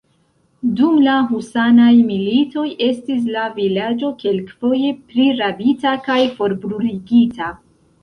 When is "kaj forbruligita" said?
6.11-7.57